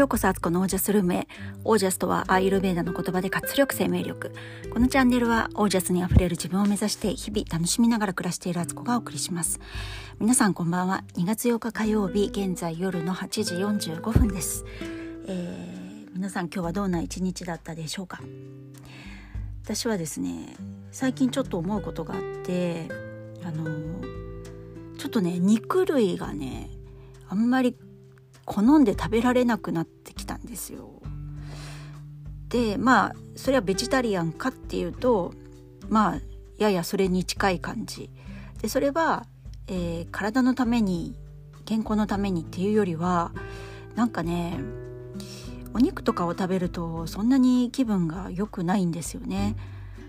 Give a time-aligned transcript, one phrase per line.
[0.00, 1.28] ようこそアツコのオージャスルームへ。
[1.62, 4.32] オージャスとはアーユルベーダの言葉で活力生命力。
[4.72, 9.60] このチャンネルはオージャスにあふれる自分を目指して日々楽しみながら暮らしているアツコがお送りします。
[10.18, 11.04] 皆さんこんばんは。
[11.18, 13.28] 2月8日火曜日、現在夜の8
[13.78, 14.64] 時45分です。
[15.26, 18.20] えー、皆さん今日はどんな一日だったでしょうか？
[19.64, 20.56] 私はですね、
[20.92, 22.88] 最近ちょっと思うことがあって、
[23.44, 23.66] あの
[24.96, 26.70] ちょっとね、肉類がね、
[27.28, 27.76] あんまり
[28.50, 30.90] 好んで食べられなくなってきたんですよ。
[32.48, 35.32] でまあそれはベジタリアンかっていうと
[35.88, 36.20] まあ
[36.58, 38.10] ややそれに近い感じ
[38.60, 39.24] でそれは、
[39.68, 41.14] えー、体のために
[41.64, 43.30] 健康のためにっていうよりは
[43.94, 44.58] なんかね
[45.72, 49.54] お肉とかを食べるとそんなに気分が良くないんですよね。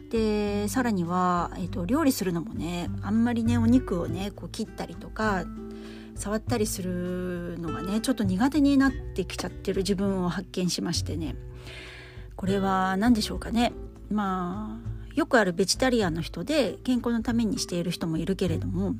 [0.09, 5.45] でさらには、えーと料理するのもねあんまりねお肉をねこう切ったりとか
[6.15, 11.35] 触ったりするのがねちょっと苦手になってきちゃってる自分を発見しましてね。
[12.35, 13.73] これは何でしょうかね。
[14.09, 18.95] まあよくあるベジタリアンの人で健康のためにしている人もいるけれども、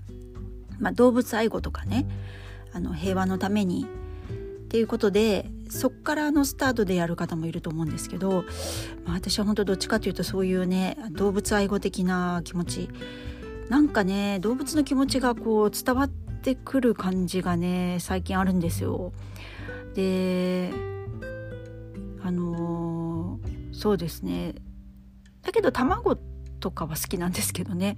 [0.79, 2.05] まあ、動物愛護とかね
[2.73, 8.43] あの平和のためにっていうことでそっからのスタートでやる方もいると思うんですけど、
[9.05, 12.89] まあ、私は本当どっちかというとそういうね動物愛護的な気持ち。
[13.69, 19.13] なんかね動物の気持ちがこう伝わってってくる感じがね最近あるんですよ。
[19.93, 20.71] で
[22.23, 24.55] あのー、そうですね
[25.43, 26.17] だけど卵
[26.59, 27.97] とかは好きなんですけどね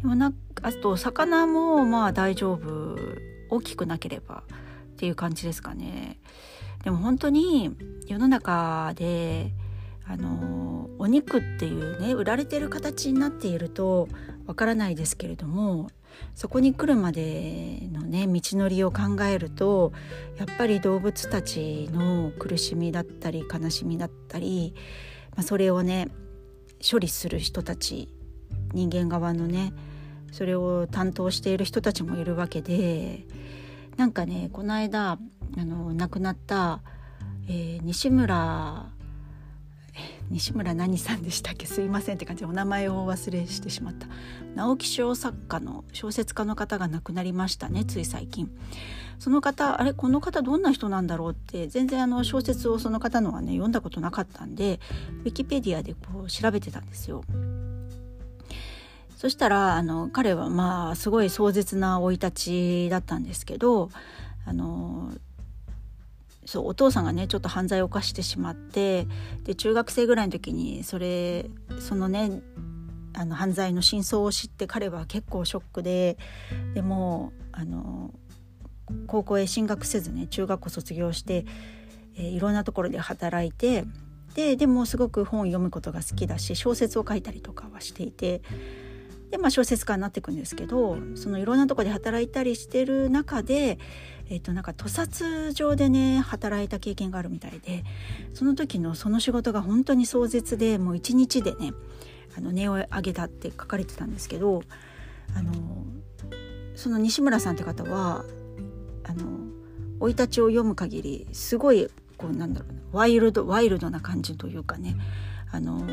[0.00, 0.32] でもな
[0.62, 2.96] あと魚もまあ大丈夫
[3.50, 4.44] 大きくなければ
[4.92, 6.18] っていう感じですかね。
[6.84, 7.76] でも本当に
[8.06, 9.52] 世の中で
[10.06, 14.08] あのお肉っていうね売られてる形になっていると
[14.46, 15.90] わからないですけれども
[16.34, 19.92] そこに来るまでのね道のりを考えると
[20.36, 24.74] やっぱり動物たちの苦しみだったり悲しみだったり、
[25.36, 26.08] まあ、それをね
[26.88, 28.08] 処理する人たち
[28.72, 29.72] 人間側のね
[30.32, 33.24] それを担当している人たちもいるわけで
[33.96, 36.80] なんかねこの間あの亡くなった、
[37.48, 38.86] えー、西村
[40.30, 41.66] 西村何さんでしたっけ？
[41.66, 44.06] すいませんって感じでお名前をお忘れしてしまった。
[44.54, 48.50] 直木賞作家の小説家の方が亡くなりましたねつい最近。
[49.18, 54.80] その方あれこの方どんな人なんだろうって全然あの小説をその方のはね読んだことなかったんで
[55.24, 57.22] ウィキペディアでこう調べてたんですよ。
[59.16, 62.30] そしたらあの彼はまあすごい壮絶な生い立
[62.86, 63.88] ちだったんですけど
[64.44, 65.12] あの
[66.46, 69.06] そうお父さんがねちょっと犯罪を犯してしまって
[69.44, 71.46] で中学生ぐらいの時にそれ
[71.78, 72.42] そのね
[73.14, 76.18] あの犯罪の真相を知って彼は結構ショックで
[76.74, 78.12] でもあの
[79.06, 81.46] 高校へ進学せずね中学校卒業して、
[82.16, 83.84] えー、いろんなところで働いて
[84.34, 88.42] ででもすごく本を読むことが好きだし小説を書いたりとかはしていて
[89.34, 93.80] で、まあ、小説家になっていくんですけどそのいろんなとこで働いたりしてる中で
[94.30, 97.84] えっ、となんか屠殺場でね働いた経験があるみたいで
[98.32, 101.72] その時のその仕事が本当に壮絶でもう一日でね
[102.38, 104.62] あの音を上げたって書かれてたんですけど
[105.36, 105.52] あの
[106.76, 108.24] その西村さんって方は
[109.02, 109.24] あの
[109.98, 114.96] 生い立ちを読む限りすごいこうなんだろうワイルドワイルドな感じというかね
[115.50, 115.84] あの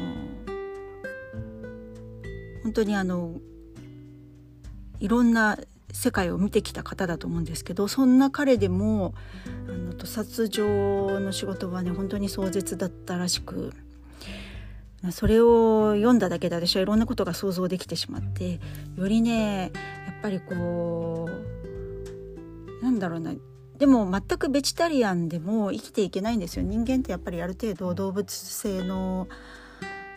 [2.63, 3.39] 本当にあの
[4.99, 5.57] いろんな
[5.93, 9.13] 世界を見てきた方だと思うんですけどそんな彼でも
[9.67, 13.73] あの屠殺場の仕事はね本当に壮絶だったらしく
[15.11, 18.59] それを読んだだけで私はいろんなことが想像できてしまって
[18.95, 19.71] よりねやっ
[20.21, 21.27] ぱりこ
[22.81, 23.33] うなんだろうな
[23.81, 26.63] でも全くベジタリアンでも生きていけないんですよ。
[26.63, 29.27] 人間ってやっぱりある程度動物性の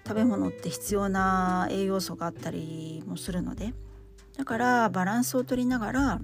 [0.07, 3.75] 食べ物って必要な栄養素があったりもするので。
[4.37, 6.21] だからバランスを取りながら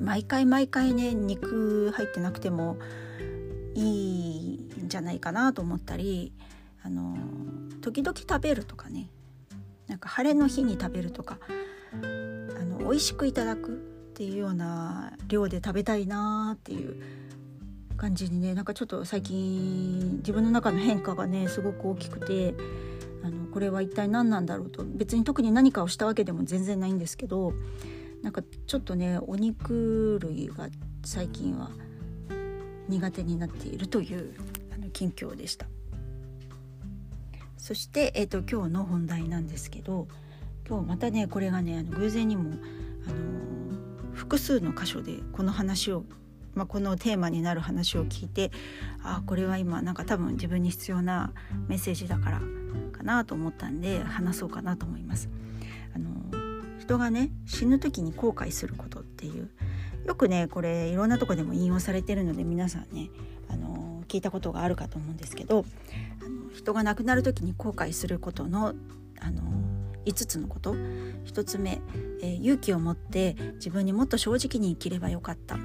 [0.00, 2.78] 毎回毎回ね肉入ってなくても
[3.74, 6.32] いいんじゃないかなと思ったり
[6.82, 7.16] あの
[7.80, 9.08] 時々食べるとかね。
[9.86, 11.38] なんか晴れの日に食べるとか
[11.92, 11.96] あ
[12.64, 13.74] の美味しくいただくっ
[14.14, 17.00] ていうような量で食べたいなっていう
[17.96, 22.54] 感じにねなんかちょっと最近自分の中の変化がねすごく大きくて
[23.22, 27.52] あのこれは一体何なんだろうと別に特に何かをしたわけでも全然ないんですけど
[28.22, 30.68] なんかちょっとねお肉類が
[31.04, 31.70] 最近は
[32.88, 34.34] 苦手になっているという
[34.74, 35.66] あの近況でした。
[37.56, 40.06] そして、えーと、今日の本題なんですけど
[40.68, 42.52] 今日またねこれがねあの偶然にも、
[43.06, 46.04] あの複数の箇所でこの話を
[46.56, 48.50] まあ、このテーマになる話を聞いて
[49.04, 51.32] あこれは今なんか多分自分に必要な
[51.68, 52.40] メッセージだから
[52.92, 55.28] かなと思ったんで話そうかなと思います。
[55.94, 56.10] あの
[56.78, 59.50] 人がね死ぬ時に後悔することっていう
[60.06, 63.10] よくねこれいろんなとこでも引用されてるので皆さんね
[63.48, 65.64] あの聞いたことがあるかと思うんですけど
[66.24, 68.74] あの人が亡くなる時に後悔することの
[69.20, 69.42] あの
[70.04, 71.80] 5つのこと1つ目、
[72.22, 75.56] えー、勇気を持って自分にもっと正直に生きればよかった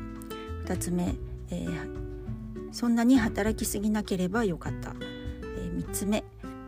[0.65, 1.15] 2つ目、
[1.49, 6.23] えー、そんなに働きすぎなければよかった、えー、3つ目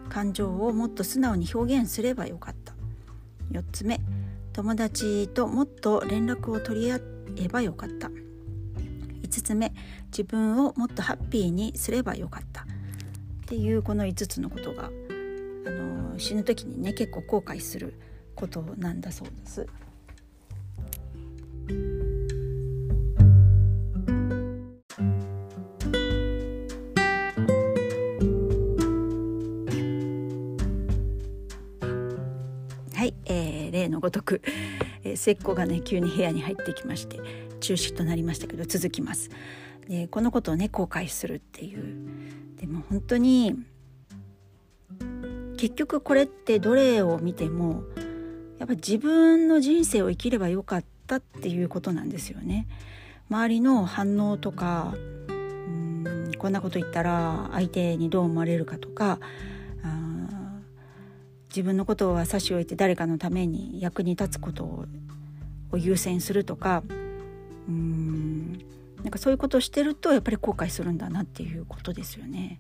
[0.10, 2.74] 感情をもっと素直に表現すればよかった。
[3.52, 4.00] 4つ目
[4.54, 7.00] 友達ともっと連絡を取り合
[7.38, 8.10] えばよかった。
[8.10, 9.74] 5つ目
[10.12, 12.62] 自分をもっとハッピーにすればよかった。
[12.62, 12.66] っ
[13.46, 17.96] ていうこの5つのことがあの死ぬ時にね結構後悔する
[18.36, 19.68] ことなんだそうです。
[34.22, 34.42] く、
[35.04, 37.20] えー、末っ子がね急に部屋に入ってきまして
[37.60, 39.30] 中止となりましたけど続きます。
[39.88, 43.56] でこのことをね後悔するっていうでも本当に
[45.58, 47.84] 結局これってどれを見ても
[48.60, 52.68] やっぱ自分の人生を生きればよかったっていうことなんですよね。
[53.30, 54.94] 周りの反応とか
[55.28, 59.20] うんこんなこと言ったら相手にどう思われるかとか
[61.56, 66.82] 自分のことは差し置いて誰かのために役に立つことを優先するとか
[67.68, 68.54] うーん
[69.04, 72.60] なんかそういうことをしてるとやっぱり後悔するんだなっていうことですよね。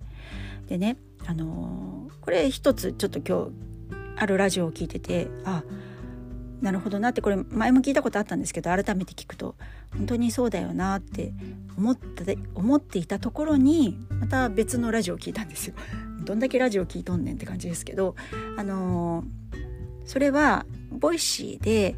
[0.68, 5.64] でねあのこれ一つちょっと今日あるラジオを聞いててあ
[6.62, 9.56] なるほどなってこれ前も聞いたことあったんですけど改めて聞くと
[9.92, 11.34] 本当にそうだよなって
[11.78, 12.24] 思った
[12.56, 15.76] 思っていたところにまた別のラジオを聞いたんですよ。
[16.24, 18.16] どんだけラジオ聞いとんねんって感じですけど
[18.58, 19.24] あの
[20.06, 21.96] それはボイシーで、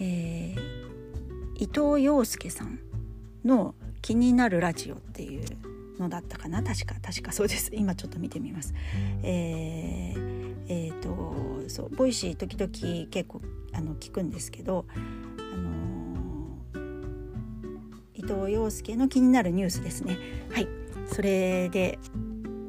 [0.00, 0.56] えー、
[1.56, 2.78] 伊藤洋介さん
[3.44, 5.42] の「気になるラジオ」っていう
[5.98, 8.74] のだったかな確か確かそうです今ちょっと見てみます。
[9.22, 13.40] えー、えー、とそうボイシー時々結構
[13.72, 17.18] あの聞くんですけど、あのー、
[18.14, 20.18] 伊藤洋介の気になるニュースですね。
[20.50, 20.68] はい
[21.06, 21.98] それで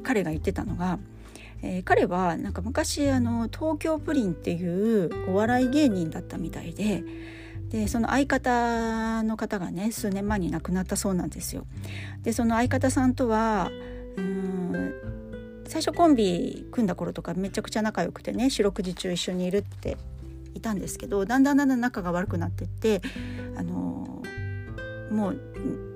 [0.08, 0.98] 彼が言ってたのが、
[1.60, 7.04] えー、彼はなんか昔あの東京プリンっていうお笑い芸人だったみたいで。
[7.68, 11.66] でその相方の方がね数年前に亡くなったそうなんですよ。
[12.22, 13.68] でその相方さんとは
[14.16, 14.94] うん
[15.66, 19.98] 最初コンビ組んだ頃とかめちゃくちゃ仲良くてね四六時中一緒にいるって
[20.54, 23.02] いたんですけどだんだんだんだん仲が悪くなってって
[23.54, 24.22] あの
[25.10, 25.87] もう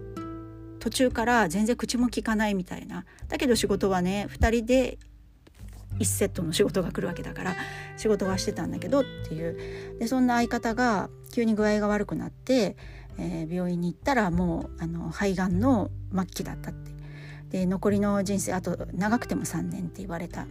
[0.82, 3.05] 途中から全然口も利かないみたいな。
[3.29, 4.99] だけど仕事はね2人で
[6.00, 7.55] 1セットの仕事が来るわけだから
[7.96, 10.00] 仕事はしてたんだけどっていう。
[10.00, 12.76] でそんな相方が急に具合が悪くなって、
[13.17, 16.90] えー、病院に行ったらもうあの肺がんの末期だったって。
[17.50, 20.49] で残りの人生あと長くても3年って言われた。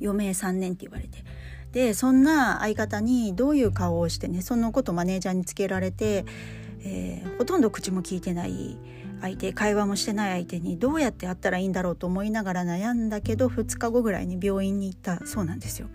[0.00, 1.24] 余命3年って言われて。
[1.72, 6.24] でそんな相方にどういう顔をしてねそのことマネージャーにつけられて、
[6.80, 8.78] えー、ほとんど口も聞いてない
[9.20, 15.88] 相手会話もしてない相手にどうやって会ったらいいんだろうと思いながら悩んだけど2日後ぐらいに病院に行ったそうなんですよ。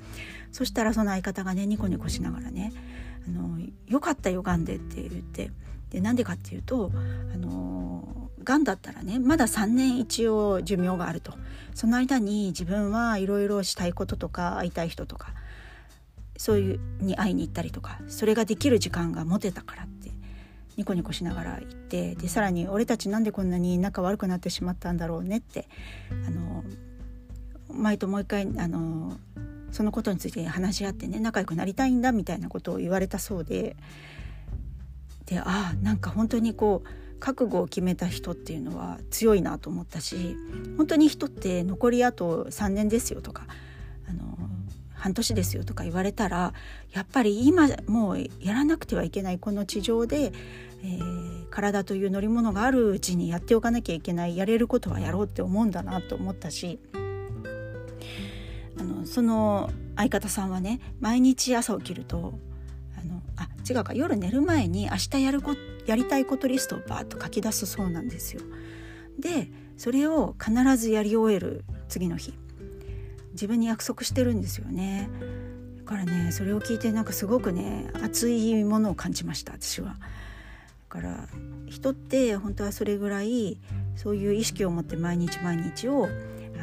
[0.52, 2.74] そしたらその相方がねニコニコしながらね
[3.28, 5.52] 「あのよかったよがんで」って言って
[5.90, 6.92] でなんでかっていうと
[7.34, 11.34] あのがんだったらねまだ3年一応寿命があると
[11.74, 15.34] その間に自分はいろいろしたいこととか会いたい人とか
[16.38, 19.88] そういうに会いに行ったりとかそれができる時間が持てたから
[20.78, 25.68] ニコニコしながら言ってでさらに「俺たちなんでこんなに仲悪くなってしまったんだろうね」って
[26.28, 26.64] あの
[27.74, 29.18] 前ともう一回あの
[29.72, 33.76] そのことについて話し合ってね仲良くなりたいんだみたいなことを言われたそうで
[35.26, 40.36] でああなんか本当にこう覚悟を決めた人っていうのは強いなと思ったし
[40.76, 43.46] 本当に人って残りあと3年ですよとか
[44.10, 44.41] あの
[45.02, 46.54] 半年ですよとか言われたら
[46.92, 50.32] やっぱり今もうやらなくてはいけないこの地上で、
[50.84, 56.80] えー、体という乗り物があるうちにやっておかなきゃいけないやれることはやろうって思うんだなと思ったし
[58.78, 62.36] あのその相方さんはね毎日朝起きると
[62.96, 65.56] あのあ違うか夜寝る前に明日やるこ
[65.88, 68.44] やりたいことリストをバーッと書き出すそうなんですよ。
[69.18, 72.36] でそれを必ずやり終える次の日
[73.34, 75.10] 自分に約束してるんですよね。
[75.78, 79.96] だからねそれを聞いてなんかすごくね熱いものを感じました私は。
[79.98, 79.98] だ
[80.90, 81.28] から
[81.68, 83.58] 人って本当はそれぐらい
[83.96, 86.08] そういう意識を持って毎日毎日を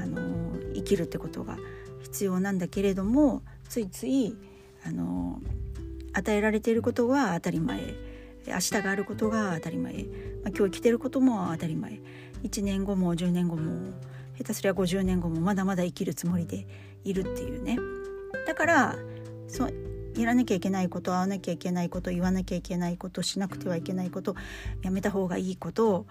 [0.01, 1.57] あの生きるってことが
[2.03, 4.37] 必要なんだけれどもついつい
[4.85, 5.41] あの
[6.13, 7.81] 与えられていることは当たり前
[8.47, 10.05] 明日があることが当たり前、まあ、
[10.49, 12.01] 今日生きてることも当たり前
[12.43, 13.93] 1年後も10年後も
[14.39, 16.67] 下手すりゃ50年後もまだまだ生きるつもりで
[17.05, 17.77] いるっていうね
[18.47, 18.97] だから
[19.49, 19.69] そ
[20.17, 24.37] やらなきゃいけないこと会わなきゃいけないこと言わなきゃいけないことしなくてはいけないこと
[24.83, 26.07] やめた方がいいこと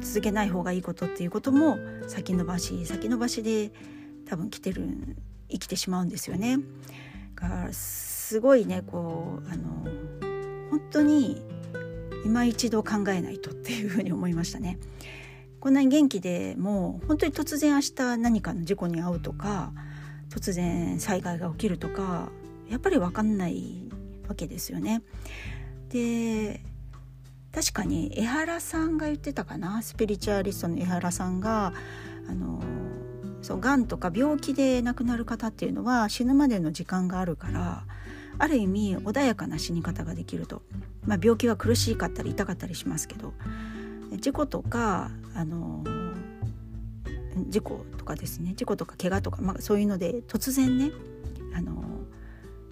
[0.00, 3.70] 続けない方がいいことっていうことも先延ばし先延ばしで
[4.28, 4.88] 多分来てる
[5.50, 6.58] 生きてしまうんですよね。
[6.58, 6.62] だ
[7.34, 9.86] からすごいねこうあの
[10.70, 11.42] 本当に
[12.24, 14.78] 今一度考えないとっていうふうに思いましたね。
[15.66, 19.72] こんなに元気でもう本当に突然明日何かの事故に遭うとか
[20.30, 22.28] 突然災害が起きるとか
[22.70, 23.82] やっぱり分かんない
[24.28, 25.02] わけですよね。
[25.88, 26.60] で
[27.50, 31.72] 確かに江原さんが言ってたかなスピリチュアリストの江原さんが
[32.28, 32.62] あの
[33.42, 37.82] そうがんとか病気で亡くなる方っていうのは死ぬまでの時間があるから
[38.38, 40.62] ある意味穏やかな死に方ができると、
[41.04, 43.34] まあ、病気は苦しかったり痛かったりしますけど
[44.16, 45.84] 事故とかあの
[47.48, 50.90] 事故とかですね事故とか怪我とか、まあ、そういうので突然ね
[51.54, 51.82] あの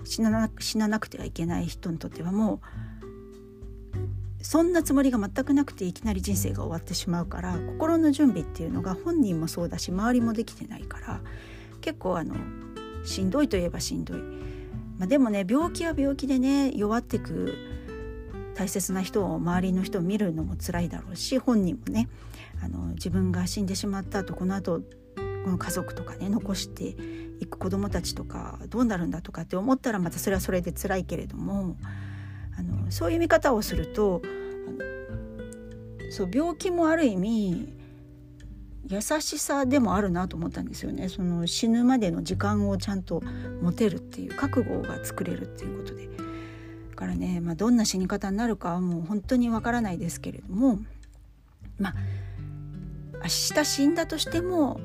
[0.04, 11.20] 死なな死ななくてはいけない人にとってはもうそんなつもりが全くなくていきなり人生が終わってしまうから心の準備っていうのが本人もそうだし周りもできてないから
[11.80, 12.34] 結構あの
[13.04, 14.18] しんどいといえばしんどい、
[14.98, 17.54] まあ、でもね病気は病気でね弱ってく
[18.54, 22.08] 大切な人を周りの人を見るのも辛いだろうし本人もね
[22.62, 24.80] あの自分が死んでしまった後この後
[25.44, 26.96] この家族とかね残して
[27.40, 31.76] いく子どもたちとかどうなるんだとかって思ったらまたそれはそれで辛いけれども
[32.56, 34.22] あのそういう見方をすると
[36.10, 37.68] そう病気もある意味
[38.86, 41.08] 優しさでもあるなと思ったんですよね。
[41.08, 43.22] その死ぬまでの時間をちゃんと
[43.62, 46.23] 持てるっていう覚悟が作れるっていうことで。
[46.94, 50.78] からね、まあ、どんな死に方になるかはもう本当にわからないですけれども
[51.78, 51.94] まあ
[53.16, 54.80] 明日死んだとしても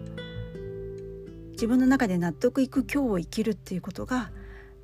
[1.52, 4.32] 自分の中で納得いく今日を生きるっていうことが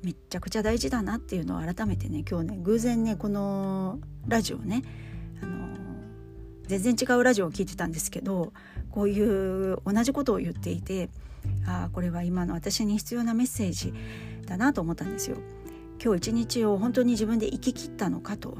[0.02, 4.82] めっちゃくちゃ大事だなっていうのを改めてね今日ね偶然ねこのラジオね
[5.42, 5.68] あの
[6.66, 8.52] 全然違うラジオを聞いてたんですけど
[8.90, 11.08] こういう同じことを言っていて
[11.66, 13.94] ああこれは今の私に必要なメッセージ
[14.46, 15.38] だなと思ったんですよ。
[16.02, 18.56] 今日一日を本当に自分で生き切ったのかと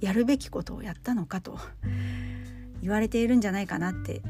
[0.00, 1.58] やるべきことをやったのかと
[2.82, 4.22] 言われているんじゃないかなって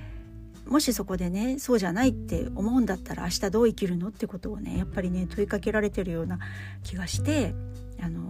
[0.66, 6.38] もしそこでねそうじゃないって思うんだったら明日どう生きるのってことをねやっぱりね問いかけられてるような
[6.82, 7.54] 気がして
[8.00, 8.20] あの、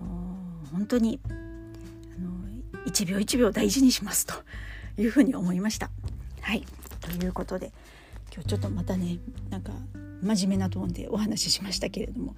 [0.72, 1.28] 本当にあ
[2.20, 4.34] のー、1秒1秒大事にしますと
[4.98, 5.90] いうふうに思いました。
[6.40, 6.64] はい
[7.00, 7.72] ということで
[8.36, 9.72] 今日ちょっとまたねなんか
[10.22, 12.34] 真面目なトーンでお話ししましたけれども、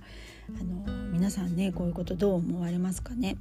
[0.60, 3.36] あの、皆さんねこういうことどう思われますかね？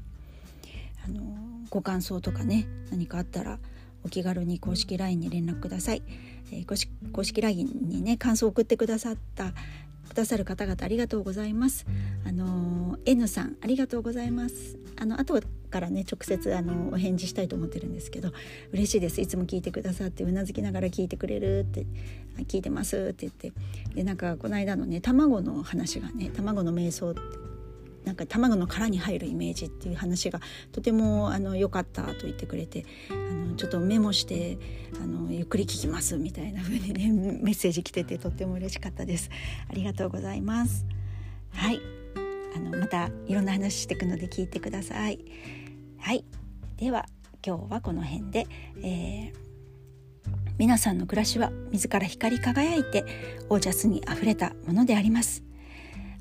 [1.06, 1.22] あの
[1.70, 3.60] ご感想とかね何かあったら
[4.04, 6.02] お気軽に公式 LINE に連絡ください。
[6.52, 6.66] えー、
[7.12, 9.54] 公式 LINE にね感想を送ってくださった
[10.18, 11.86] ださる方々ありがとうございます。
[12.26, 14.78] あの N さんありがとうございます。
[15.00, 18.32] あの後からね直接あのお返事したいと思ってるんですけど
[18.72, 21.86] 嬉しいですいつも聞いてくださってうなずきながら聞いてくれるって
[22.46, 23.54] 聞いてますって言って
[23.94, 27.47] でなんかこの間のね卵の話がね卵の瞑想って
[28.08, 30.40] なんか卵の殻に入るイメージっていう話が
[30.72, 34.58] とてもあの良かったと言ってくれてあのちょっとメモして
[35.04, 39.30] あのゆっくり聞きますみたいな風にねメッセージ来ててとっても嬉しかったです。
[39.70, 40.86] ありがとうございます。
[41.52, 41.82] はい。
[42.56, 45.20] あのまたいろんな話していくので聞いてください。
[46.00, 46.24] はい。
[46.78, 47.08] では
[47.46, 48.48] 今日はこの辺で、
[48.82, 49.36] えー、
[50.58, 53.04] 皆さんの暮らしは自ら光り輝いて
[53.50, 55.44] オージャスにあふれたものであります。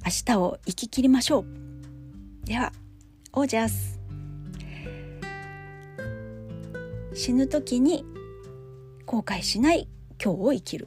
[0.04, 1.75] 明日を生き切りましょう。
[2.46, 2.72] では
[3.32, 3.98] オージャス。
[7.12, 8.04] 死ぬ時に
[9.04, 9.88] 後悔しない
[10.22, 10.86] 今日を生きる。